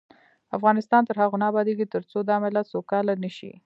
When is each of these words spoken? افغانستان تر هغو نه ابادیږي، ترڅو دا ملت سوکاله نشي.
افغانستان 0.57 1.01
تر 1.07 1.15
هغو 1.21 1.37
نه 1.41 1.45
ابادیږي، 1.51 1.85
ترڅو 1.93 2.19
دا 2.29 2.35
ملت 2.43 2.65
سوکاله 2.73 3.13
نشي. 3.23 3.51